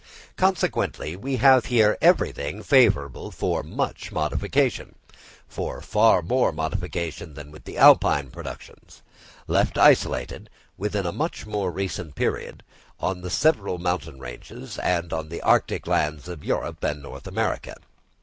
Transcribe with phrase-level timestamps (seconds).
[0.35, 7.77] Consequently we have here everything favourable for much modification—for far more modification than with the
[7.77, 9.03] Alpine productions,
[9.45, 12.63] left isolated, within a much more recent period,
[12.99, 17.75] on the several mountain ranges and on the arctic lands of Europe and North America.